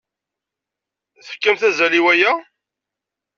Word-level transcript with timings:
Tefkamt 1.25 1.61
azal 1.69 1.93
i 1.99 2.01
waya. 2.05 2.33